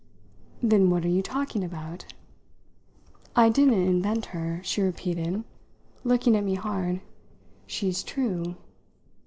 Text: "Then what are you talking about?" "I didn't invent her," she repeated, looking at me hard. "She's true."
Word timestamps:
"Then 0.63 0.89
what 0.89 1.05
are 1.05 1.09
you 1.09 1.21
talking 1.21 1.63
about?" 1.63 2.11
"I 3.35 3.49
didn't 3.49 3.85
invent 3.85 4.25
her," 4.33 4.59
she 4.63 4.81
repeated, 4.81 5.43
looking 6.03 6.35
at 6.35 6.43
me 6.43 6.55
hard. 6.55 7.01
"She's 7.67 8.01
true." 8.01 8.55